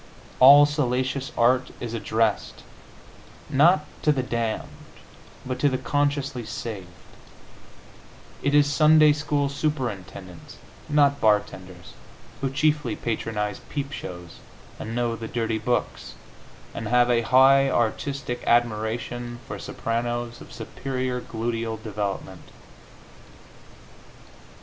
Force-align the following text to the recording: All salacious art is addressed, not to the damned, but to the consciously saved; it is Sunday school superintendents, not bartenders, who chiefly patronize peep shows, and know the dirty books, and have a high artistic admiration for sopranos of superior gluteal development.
All 0.39 0.65
salacious 0.65 1.31
art 1.37 1.69
is 1.79 1.93
addressed, 1.93 2.63
not 3.51 3.85
to 4.01 4.11
the 4.11 4.23
damned, 4.23 4.67
but 5.45 5.59
to 5.59 5.69
the 5.69 5.77
consciously 5.77 6.43
saved; 6.43 6.87
it 8.41 8.55
is 8.55 8.65
Sunday 8.65 9.13
school 9.13 9.47
superintendents, 9.47 10.57
not 10.89 11.21
bartenders, 11.21 11.93
who 12.41 12.49
chiefly 12.49 12.95
patronize 12.95 13.59
peep 13.69 13.91
shows, 13.91 14.39
and 14.79 14.95
know 14.95 15.15
the 15.15 15.27
dirty 15.27 15.59
books, 15.59 16.15
and 16.73 16.87
have 16.87 17.11
a 17.11 17.21
high 17.21 17.69
artistic 17.69 18.43
admiration 18.47 19.37
for 19.47 19.59
sopranos 19.59 20.41
of 20.41 20.51
superior 20.51 21.19
gluteal 21.21 21.77
development. 21.83 22.49